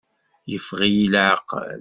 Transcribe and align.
Yeffeɣ-iyi 0.51 1.05
laɛqel. 1.13 1.79